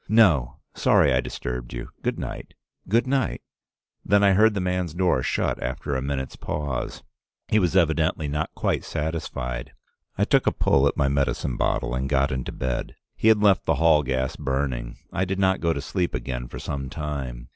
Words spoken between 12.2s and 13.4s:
into bed. He